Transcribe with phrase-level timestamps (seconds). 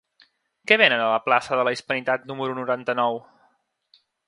[0.71, 3.23] Què venen a la plaça de la Hispanitat número noranta-nou?